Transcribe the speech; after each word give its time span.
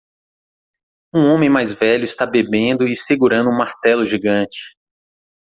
Um 1.13 1.31
homem 1.31 1.47
mais 1.47 1.71
velho 1.71 2.03
está 2.03 2.25
bebendo 2.25 2.87
e 2.87 2.95
segurando 2.95 3.51
um 3.51 3.55
martelo 3.55 4.03
gigante. 4.03 4.57